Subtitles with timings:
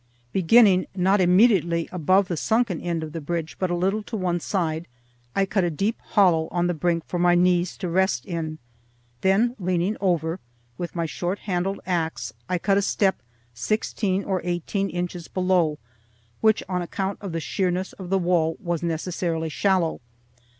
[0.33, 4.39] Beginning, not immediately above the sunken end of the bridge, but a little to one
[4.39, 4.87] side,
[5.35, 8.57] I cut a deep hollow on the brink for my knees to rest in.
[9.21, 10.39] Then, leaning over,
[10.75, 13.21] with my short handled axe I cut a step
[13.53, 15.77] sixteen or eighteen inches below,
[16.39, 19.99] which on account of the sheerness of the wall was necessarily shallow.